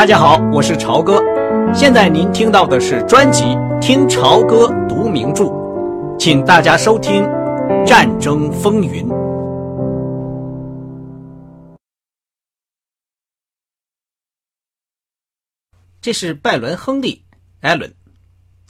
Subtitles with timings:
[0.00, 1.20] 大家好，我是朝哥。
[1.74, 3.42] 现在您听到的是专辑
[3.80, 5.44] 《听朝歌读名著》，
[6.18, 7.22] 请大家收听
[7.86, 9.06] 《战争风云》。
[16.00, 17.22] 这是拜伦·亨利·
[17.60, 17.94] 艾伦。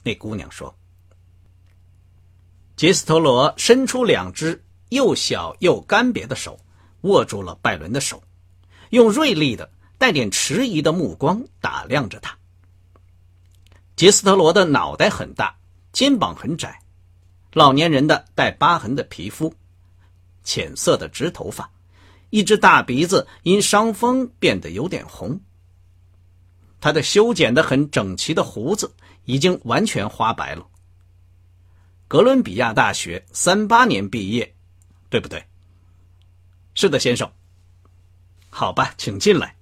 [0.03, 0.75] 那姑娘说
[2.75, 6.59] ：“杰斯托罗伸出两只又小又干瘪的手，
[7.03, 8.21] 握住了拜伦的手，
[8.89, 9.69] 用锐利的、
[10.01, 12.35] 带点迟疑的目光打量着他。
[13.95, 15.55] 杰斯特罗的脑袋很大，
[15.93, 16.81] 肩膀很窄，
[17.53, 19.53] 老年人的带疤痕的皮肤，
[20.43, 21.69] 浅色的直头发，
[22.31, 25.39] 一只大鼻子因伤风变得有点红。
[26.79, 28.91] 他的修剪的很整齐的胡子
[29.25, 30.67] 已经完全花白了。
[32.07, 34.51] 哥伦比亚大学三八年毕业，
[35.11, 35.45] 对不对？
[36.73, 37.31] 是的，先生。
[38.49, 39.55] 好吧，请进来。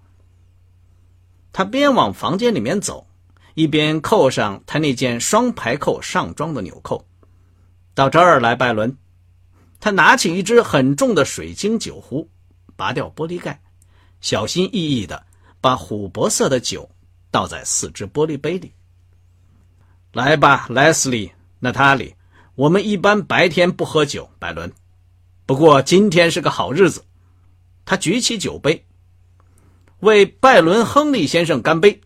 [1.59, 3.05] 他边往房间里面走，
[3.53, 7.05] 一边扣上他那件双排扣上装的纽扣。
[7.93, 8.97] 到这儿来，拜伦。
[9.77, 12.29] 他拿起一只很重的水晶酒壶，
[12.77, 13.61] 拔掉玻璃盖，
[14.21, 15.21] 小心翼翼的
[15.59, 16.89] 把琥珀色的酒。
[17.29, 18.71] 倒在四只玻璃杯里。
[20.13, 22.15] 来吧，莱斯利、娜塔莉，
[22.55, 24.29] 我们一般白天不喝酒。
[24.39, 24.71] 拜伦，
[25.45, 27.03] 不过今天是个好日子。
[27.83, 28.85] 他举起酒杯，
[29.99, 32.01] 为拜伦·亨利先生干杯，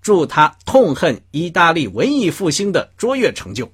[0.00, 3.72] 祝他痛恨意大利文艺复兴的卓越成就。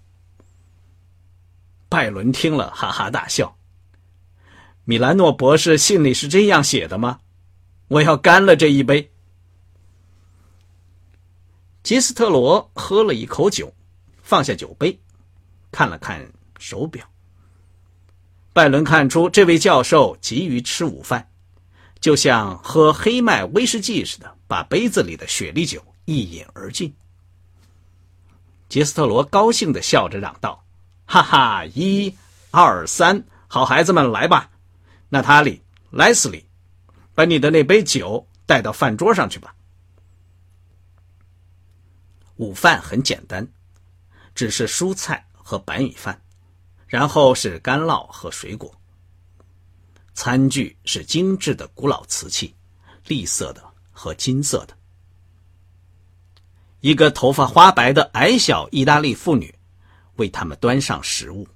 [1.89, 3.57] 拜伦听了，哈哈大笑。
[4.85, 7.21] 米兰诺博士信里是这样写的吗？
[7.89, 9.11] 我要干了这一杯。
[11.83, 13.75] 吉斯特罗喝了一口酒，
[14.23, 14.99] 放下酒杯，
[15.71, 17.07] 看了看手表。
[18.53, 21.31] 拜伦看出这位教授急于吃午饭，
[22.01, 26.95] 就像喝黑麦威士忌似的，把杯子里的雪莉酒一饮而尽。
[28.69, 30.65] 杰斯特罗高兴地笑着嚷道
[31.07, 32.15] ：“哈哈，一、
[32.51, 34.51] 二、三，好孩子们，来吧！
[35.09, 36.45] 娜塔莉、莱斯利，
[37.15, 39.55] 把你的那杯酒带到饭桌上去吧。”
[42.37, 43.47] 午饭很简单，
[44.35, 46.21] 只是蔬菜和白米饭，
[46.87, 48.73] 然后是干酪和水果。
[50.21, 52.53] 餐具是精致的古老瓷器，
[53.07, 53.63] 栗色的
[53.93, 54.77] 和金色的。
[56.81, 59.55] 一个头发花白的矮小意大利妇女
[60.17, 61.47] 为他们端上食物。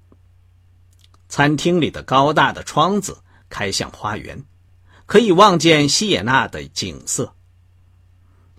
[1.28, 4.40] 餐厅里的高大的窗子开向花园，
[5.06, 7.34] 可以望见西野纳的景色。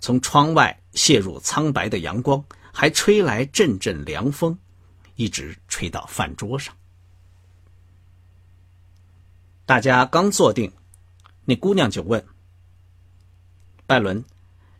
[0.02, 0.78] 从窗外。
[0.94, 4.56] 泻入苍白的阳光，还吹来阵阵凉风，
[5.16, 6.76] 一直吹到饭桌上。
[9.66, 10.72] 大家刚坐定，
[11.46, 12.26] 那姑娘就问
[13.88, 14.24] ：“拜伦，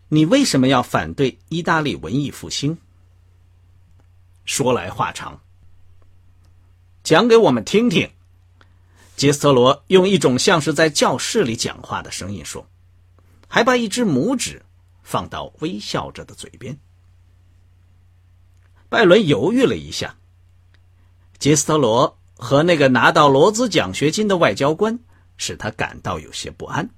[0.10, 2.78] 你为什么要反对意大利文艺复兴？”
[4.46, 5.40] 说来话长，
[7.04, 8.12] 讲给我们听听。
[9.16, 12.68] 杰斯特罗用一种像是在教室里讲话的声音说，
[13.48, 14.64] 还把一只拇指。
[15.04, 16.80] 放到微笑着的嘴边。
[18.88, 20.16] 拜伦犹豫了一下。
[21.38, 25.00] 杰斯特罗和那个拿到罗兹奖学金的外交官
[25.38, 26.90] 使他感到有些不安，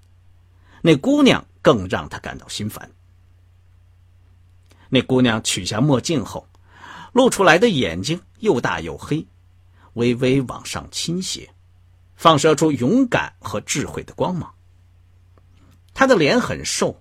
[0.81, 2.91] 那姑娘更让他感到心烦。
[4.89, 6.47] 那姑娘取下墨镜后，
[7.13, 9.27] 露出来的眼睛又大又黑，
[9.93, 11.53] 微微往上倾斜，
[12.15, 14.51] 放射出勇敢和智慧的光芒。
[15.93, 16.99] 她的脸很瘦。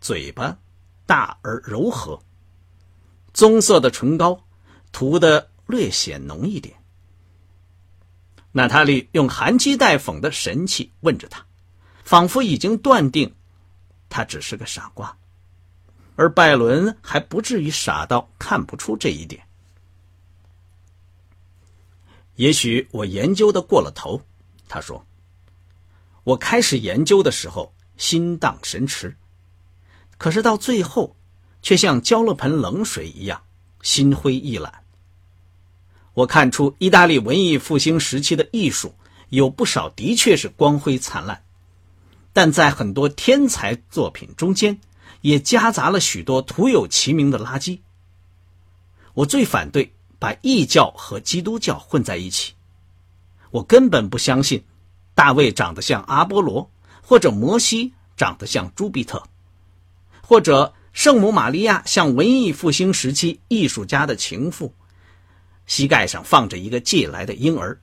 [0.00, 0.56] 嘴巴
[1.06, 2.22] 大而柔和，
[3.32, 4.44] 棕色的唇膏
[4.92, 6.83] 涂得略显浓一点。
[8.56, 11.44] 娜塔莉用含讥带讽的神气问着他，
[12.04, 13.34] 仿佛已经断定
[14.08, 15.18] 他只是个傻瓜，
[16.14, 19.42] 而拜伦还不至于傻到看不出这一点。
[22.36, 24.22] 也许我研究的过了头，
[24.68, 25.04] 他说。
[26.22, 29.16] 我开始研究的时候心荡神驰。
[30.16, 31.16] 可是到最后，
[31.60, 33.42] 却像浇了盆冷水一样，
[33.82, 34.83] 心灰意懒。
[36.14, 38.94] 我看出意大利文艺复兴时期的艺术
[39.30, 41.42] 有不少的确是光辉灿烂，
[42.32, 44.78] 但在很多天才作品中间，
[45.22, 47.80] 也夹杂了许多徒有其名的垃圾。
[49.14, 52.54] 我最反对把异教和基督教混在一起。
[53.50, 54.64] 我根本不相信，
[55.14, 56.70] 大卫长得像阿波罗，
[57.02, 59.22] 或者摩西长得像朱庇特。
[60.20, 64.72] 或者圣母玛利亚像文艺复兴时期艺术家的情妇，
[65.66, 67.80] 膝盖上放着一个借来的婴儿。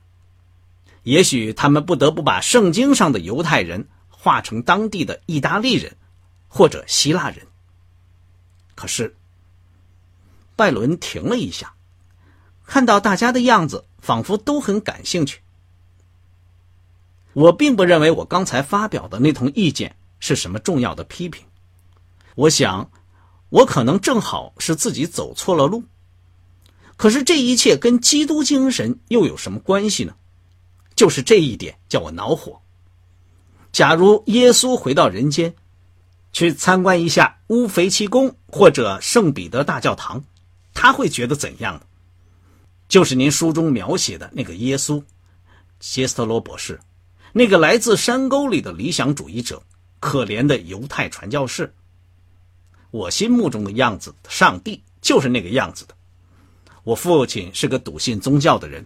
[1.02, 5.96] 也许他们不得不把圣经上的犹太人画成当地的意大利人，
[6.48, 7.46] 或者希腊人。
[8.74, 9.16] 可是，
[10.54, 11.74] 拜伦停了一下，
[12.66, 15.40] 看到大家的样子，仿佛都很感兴趣。
[17.32, 21.44] 我并不认为我刚才发表的那通意见是什么重要的批评。
[22.34, 22.90] 我想，
[23.48, 25.84] 我可能正好是自己走错了路。
[26.96, 30.14] 可是这一切跟基督精神又有什么关系呢？
[30.94, 32.60] 就是这一点叫我恼火。
[33.72, 35.54] 假如耶稣回到人间，
[36.32, 40.22] 去参观一下乌肥奇宫或者圣彼得大教堂，
[40.74, 41.82] 他会觉得怎样呢？
[42.88, 45.02] 就是您书中描写的那个耶稣，
[45.80, 46.78] 杰斯特罗博士。
[47.32, 49.62] 那个来自山沟里的理想主义者，
[49.98, 51.74] 可怜的犹太传教士。
[52.90, 55.94] 我心目中的样子，上帝就是那个样子的。
[56.84, 58.84] 我父亲是个笃信宗教的人，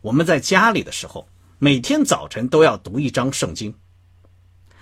[0.00, 1.28] 我们在家里的时候，
[1.58, 3.74] 每天早晨都要读一章圣经。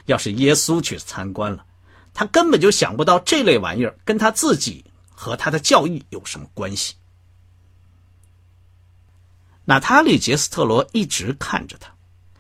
[0.07, 1.65] 要是耶稣去参观了，
[2.13, 6.95] 他根本就想不到这类玩意儿跟他自己和他的教义有什么关系。
[9.65, 11.91] 娜塔莉·杰斯特罗一直看着他。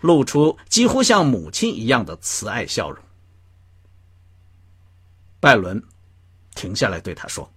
[0.02, 3.04] 露出几乎像母亲一样的慈爱笑容。
[5.38, 5.82] 拜伦
[6.54, 7.52] 停下来对他说：“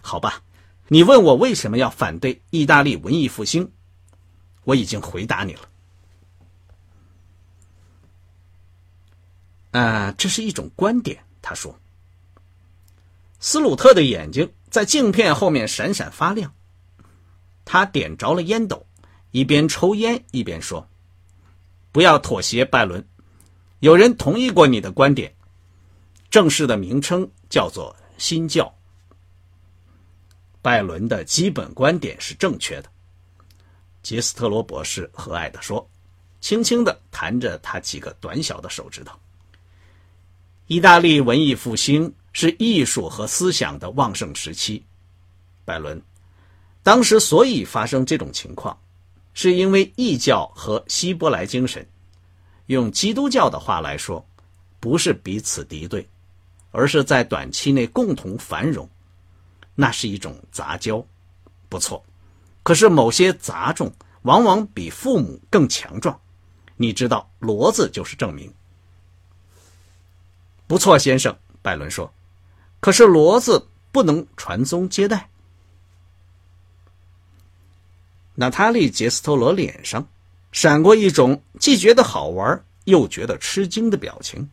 [0.00, 0.42] 好吧，
[0.88, 3.70] 你问我为什么要反对意大利文艺复兴，
[4.64, 5.68] 我已经回答你了。
[9.70, 11.78] 啊，这是一种观点。”他说。
[13.40, 16.54] 斯鲁特的眼睛在镜片后面闪闪发亮，
[17.64, 18.86] 他点着了烟斗，
[19.32, 20.88] 一边抽烟一边说。
[21.92, 23.06] 不要妥协，拜伦。
[23.80, 25.34] 有人同意过你的观点，
[26.30, 28.74] 正式的名称叫做新教。
[30.64, 32.88] 拜伦的基本观点是正确的。
[34.02, 35.86] 杰斯特罗博士和蔼地说，
[36.40, 39.14] 轻轻地弹着他几个短小的手指头。
[40.66, 44.82] 意大利文艺复兴是艺术和思想的旺盛时期，
[45.66, 46.00] 拜伦。
[46.82, 48.74] 当时所以发生这种情况。
[49.36, 51.84] 是因为异教和希伯来精神，
[52.66, 54.24] 用基督教的话来说，
[54.78, 56.08] 不是彼此敌对，
[56.70, 58.88] 而是在短期内共同繁荣。
[59.74, 61.04] 那是一种杂交，
[61.68, 62.04] 不错。
[62.62, 63.92] 可是某些杂种
[64.22, 66.18] 往往比父母更强壮，
[66.76, 68.52] 你知道，骡子就是证明。
[70.66, 72.12] 不错，先生，拜伦说。
[72.80, 75.28] 可是骡子不能传宗接代。
[78.34, 80.06] 娜塔莉·杰斯托罗脸上
[80.52, 84.50] 闪过一种既觉得好玩又觉得吃惊的表情。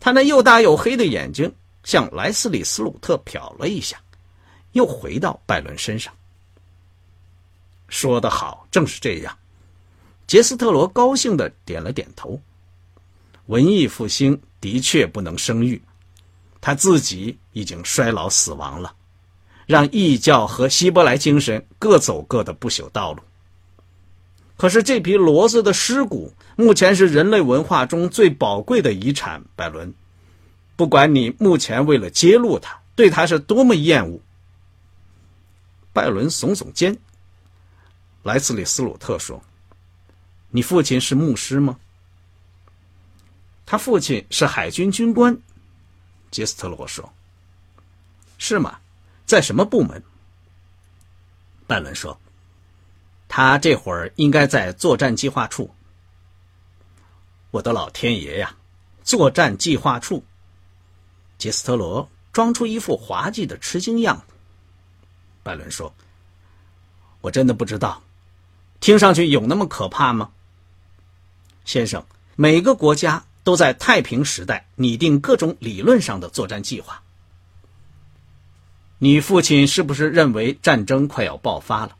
[0.00, 1.54] 他那又大又黑的眼睛
[1.84, 3.98] 向莱斯里·斯鲁特瞟了一下，
[4.72, 6.12] 又回到拜伦身上。
[7.88, 9.36] 说得好，正是这样。
[10.26, 12.40] 杰斯特罗高兴的点了点头。
[13.46, 15.82] 文艺复兴的确不能生育，
[16.60, 18.94] 他自己已经衰老死亡了。
[19.66, 23.22] 让异教和希伯来精神各走各的不朽道路。
[24.56, 29.94] 可是这批骡子的尸骨目前是人类文化中最宝贵的遗产，拜伦。
[30.80, 34.18] 不管你目前为了揭露他，对他是多么厌恶。
[35.92, 36.96] 拜伦耸耸肩。
[38.22, 39.44] 莱斯里斯鲁特说
[40.48, 41.78] ：“你父亲是牧师吗？”
[43.66, 45.36] 他父亲是海军军官。
[46.30, 47.12] 杰斯特罗说
[48.38, 48.78] ：“是吗？”
[49.28, 50.02] 在什么部门？
[51.66, 52.18] 拜伦说
[53.28, 55.70] ：“他这会儿应该在作战计划处。”
[57.52, 58.56] 我的老天爷呀！
[59.04, 60.24] 作战计划处！
[61.40, 64.34] 杰斯特罗装出一副滑稽的吃惊样子。
[65.42, 65.92] 拜伦说
[67.22, 68.02] ：“我真的不知道，
[68.78, 70.30] 听上去有那么可怕吗？”
[71.64, 72.04] 先生，
[72.36, 77.02] 每个国家都在太平时代拟定各种理论上的作战计划。
[78.98, 81.96] 你父亲是不是认为战争快要爆发了？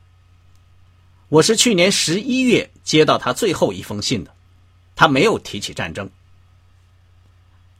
[1.30, 4.34] 我是去年十一月接到他最后一封信的，
[4.94, 6.10] 他没有提起战争。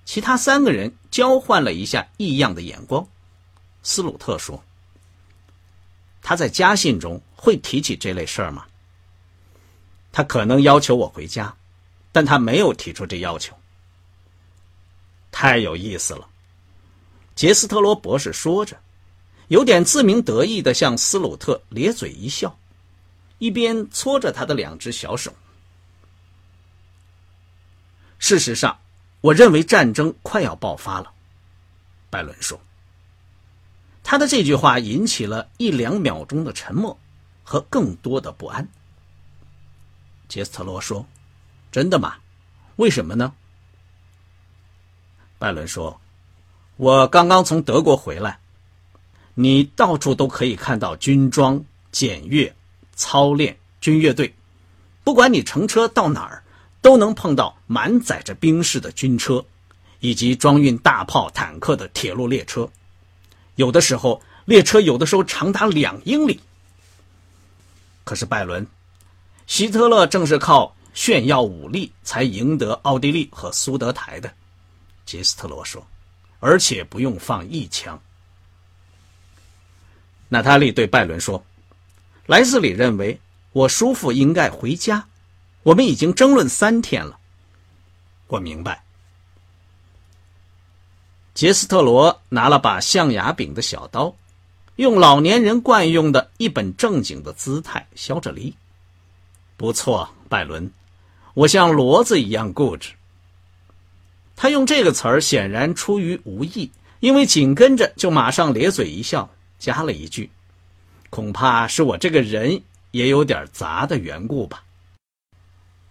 [0.05, 3.07] 其他三个人交换了一下异样的眼光。
[3.83, 4.63] 斯鲁特说
[6.23, 8.67] ：“他在家信中会提起这类事儿吗？
[10.13, 11.55] 他可能要求我回家，
[12.13, 13.57] 但他没有提出这要求。”
[15.31, 16.29] 太有意思了，
[17.35, 18.77] 杰斯特罗博士说着。
[19.49, 22.57] 有点自鸣得意的向斯鲁特咧嘴一笑，
[23.39, 25.35] 一边搓着他的两只小手。
[28.21, 28.79] 事实上，
[29.21, 31.13] 我认为战争快要爆发了，
[32.09, 32.61] 拜伦说。
[34.03, 36.99] 他的这句话引起了一两秒钟的沉默
[37.45, 38.67] 和更多的不安。
[40.29, 41.07] 杰斯特罗说
[41.71, 42.17] ：“真的吗？
[42.77, 43.35] 为什么呢？”
[45.39, 46.01] 拜伦说
[46.77, 48.39] ：“我刚刚从德国回来，
[49.35, 51.63] 你到处都可以看到军装、
[51.93, 52.55] 检阅、
[52.95, 54.35] 操练、军乐队。
[55.05, 56.43] 不管你乘车到哪儿，
[56.81, 59.45] 都能碰到满载着兵士的军车，
[60.01, 62.69] 以及装运大炮、坦克的铁路列车。
[63.57, 66.41] 有的时候，列车有的时候长达两英里。
[68.05, 68.67] 可是拜伦，
[69.47, 74.33] 希特勒正是靠炫耀武力才赢得奥地利和苏德台的。
[75.05, 75.87] 杰斯特罗说，
[76.39, 78.01] 而且不用放一枪。
[80.29, 81.45] 娜塔莉对拜伦说
[82.27, 83.19] ：“莱斯里认为。”
[83.53, 85.05] 我叔父应该回家。
[85.63, 87.19] 我们已经争论三天了。
[88.29, 88.83] 我明白。
[91.35, 94.15] 杰斯特罗拿了把象牙柄的小刀，
[94.77, 98.55] 用老年人惯用的一本正经的姿态削着梨。
[99.57, 100.71] 不错，拜伦，
[101.35, 102.93] 我像骡子一样固执。
[104.37, 110.31] 他用这个词儿显然出于无意，因为紧跟着就马上咧嘴一笑，加了一句
[111.11, 112.63] ：“恐怕是我这个人。”
[112.93, 114.65] 也有点杂的缘故吧。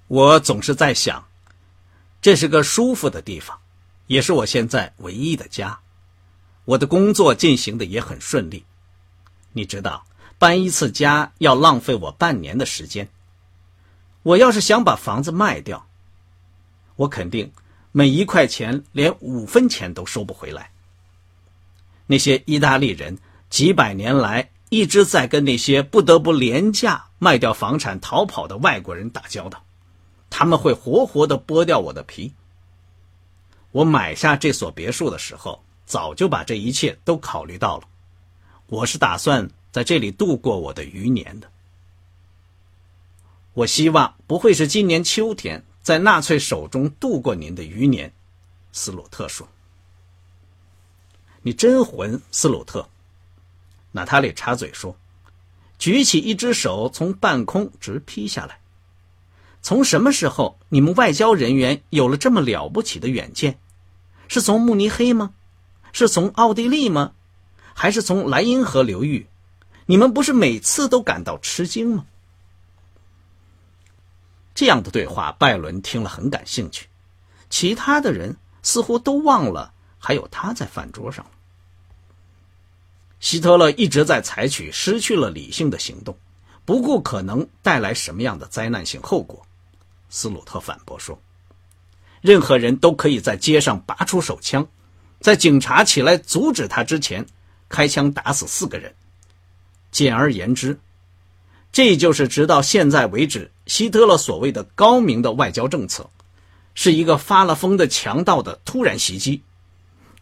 [0.10, 1.26] 我总是在想，
[2.22, 3.58] 这是个舒服的地方，
[4.08, 5.80] 也是我现在唯一的家。
[6.66, 8.66] 我的工作进行的也很顺利。
[9.54, 10.06] 你知道，
[10.38, 13.08] 搬一次家要浪费我半年的时间。
[14.24, 15.88] 我要是想把房子卖掉，
[16.98, 17.54] 我肯定
[17.94, 20.72] 每一块钱连五分钱都收不回来。
[22.08, 23.18] 那些意大利人
[23.50, 24.50] 几百年来。
[24.72, 29.64] 一直在跟那些不得不廉价卖掉房产逃跑的外国人打交道，
[30.40, 32.34] 他们会活活的剥掉我的皮。
[33.72, 37.84] 我买下这所别墅的时候，早就把这一切都考虑到了。
[38.68, 41.52] 我是打算在这里度过我的余年的。
[43.52, 48.10] 我希望不会是今年秋天在纳粹手中度过您的余年，
[48.72, 49.46] 斯鲁特说。
[51.42, 52.88] 你真混，斯鲁特。
[53.92, 54.96] 娜塔莉插嘴说
[55.78, 58.58] ：“举起一只手，从半空直劈下来。
[59.62, 63.60] 从什么时候，你们外交人员有了这么了不起的远见？
[64.28, 65.34] 是从慕尼黑吗？
[65.92, 67.14] 是从奥地利吗？
[67.74, 69.28] 还是从莱茵河流域？
[69.86, 72.06] 你们不是每次都感到吃惊吗？”
[74.56, 76.88] 这样的对话，拜伦听了很感兴趣。
[77.50, 81.26] 其他的人似乎都忘了还有他在饭桌上。
[83.20, 86.18] 希特勒一直在采取失去了理性的行动，
[86.66, 89.46] 不顾可能带来什么样的灾难性后果。
[90.10, 91.20] 斯鲁特反驳说
[92.22, 94.68] ：“任何人都可以在街上拔出手枪，
[95.20, 97.26] 在警察起来阻止他之前，
[97.70, 98.94] 开枪打死四个人。
[99.92, 100.80] 简而言之，
[101.72, 106.10] 这就是直到现在为止希特勒所谓的高明的外交政策，
[106.74, 109.42] 是一个发了疯的强盗的突然袭击。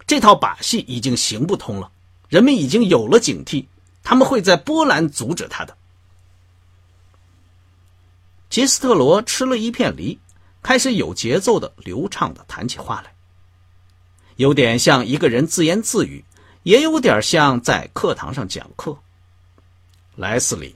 [0.05, 1.91] 这套把戏已经行不通了。”
[2.27, 3.67] 人们已经有了警惕，
[4.03, 5.76] 他们会在波兰阻止他的。
[8.49, 10.17] 杰斯特罗吃了一片梨，
[10.63, 13.13] 开始有节奏的、流畅的谈起话来，
[14.37, 16.23] 有点像一个人自言自语，
[16.63, 18.97] 也有点像在课堂上讲课。
[20.15, 20.75] 莱斯利，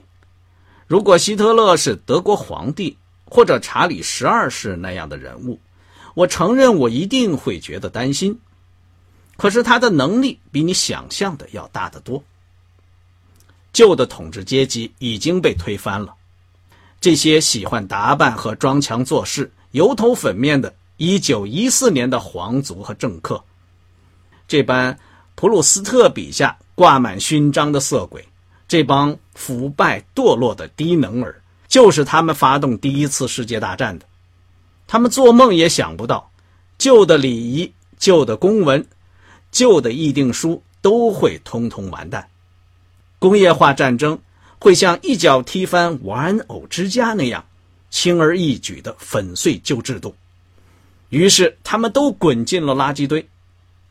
[0.86, 5.58] 如果希特勒是德国皇帝或者查理十二世那样的人物，
[6.14, 8.38] 我承认我一定会觉得担心。
[9.38, 12.22] 可是他的能力比你想象的要大得多。
[13.72, 16.14] 旧的统治阶级已经被推翻了，
[17.02, 23.42] 这些喜欢打扮和装腔作势、油头粉面的1914年的皇族和政客，
[24.46, 24.96] 这般
[25.34, 28.24] 普鲁斯特笔下挂满勋章的色鬼，
[28.68, 34.06] 这帮腐败堕落的低能儿，就是他们发动第一次世界大战的。
[34.86, 36.30] 他们做梦也想不到，
[36.78, 38.86] 旧的礼仪、旧的公文。
[39.50, 42.26] 旧的议定书都会通通完蛋，
[43.18, 44.18] 工业化战争
[44.62, 47.44] 会像一脚踢翻玩偶之家那样，
[47.90, 50.14] 轻而易举地粉碎旧制度。
[51.08, 53.28] 于是他们都滚进了垃圾堆。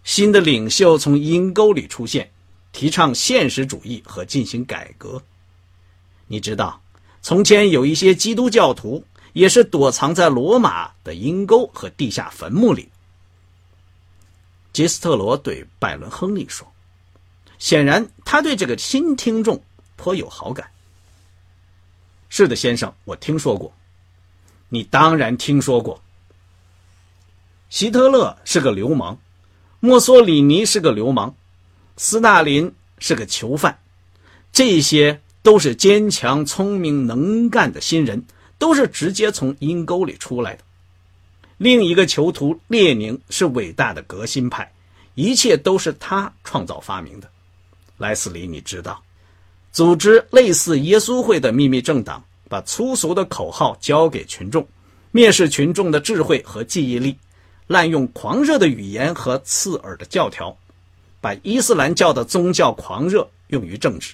[0.06, 2.32] 新的领袖从阴沟里出现，
[2.72, 5.22] 提倡现实主义和进行改革。
[6.28, 6.82] 你知道，
[7.22, 12.88] 从前有一些基督教徒也是躲藏在罗马的阴沟和地下坟墓里。
[14.72, 16.66] 杰斯特罗对拜伦·亨利说
[17.60, 19.62] ：“显然，他对这个新听众
[20.01, 20.67] 颇有好感。
[22.27, 23.72] ”“是的，先生，我听说过。
[24.70, 26.01] ”“你当然听说过。
[27.70, 29.17] ”“希特勒是个流氓，
[29.79, 31.36] 墨索里尼是个流氓，
[31.98, 33.77] 斯大林是个囚犯，
[34.51, 38.25] 这些都是坚强、聪明、能干的新人，
[38.58, 40.63] 都是直接从阴沟里出来的。”
[41.58, 44.74] 另一个囚徒列宁是伟大的革新派，
[45.13, 47.29] 一切都是他创造发明的。
[47.98, 49.03] 莱斯里，你知道，
[49.72, 54.68] 组织类似耶稣会的秘密政党，把粗俗的口号交给群众，
[55.13, 57.18] 蔑视群众的智慧和记忆力，
[57.68, 60.56] 滥用狂热的语言和刺耳的教条，
[61.22, 64.13] 把伊斯兰教的宗教狂热用于政治，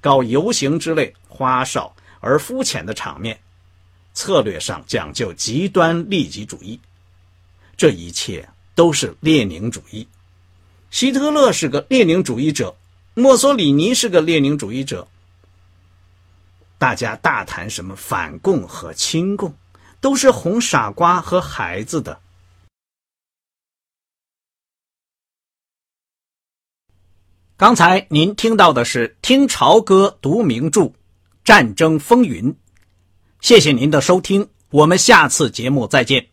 [0.00, 3.38] 搞游行之类花哨而肤浅的场面，
[4.12, 6.80] 策略上讲究极端利己主义。
[7.76, 10.06] 这一切都是列宁主义。
[10.90, 12.74] 希特勒是个列宁主义者。
[13.20, 15.06] 墨索里尼是个列宁主义者。
[16.78, 19.54] 大家大谈什么反共和亲共，
[20.00, 22.18] 都是哄傻瓜和孩子的。
[27.58, 30.94] 刚才您听到的是《听潮歌读名著：
[31.44, 32.54] 战争风云》，
[33.42, 36.26] 谢谢您的收听，我们下次节目再见。